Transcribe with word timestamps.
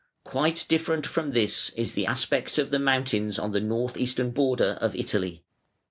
Quite 0.23 0.65
different 0.67 1.05
from 1.05 1.29
this 1.29 1.69
is 1.77 1.93
the 1.93 2.07
aspect 2.07 2.57
of 2.57 2.71
the 2.71 2.79
mountains 2.79 3.37
on 3.37 3.51
the 3.51 3.61
north 3.61 3.97
eastern 3.97 4.31
border 4.31 4.79
of 4.81 4.95
Italy. 4.95 5.43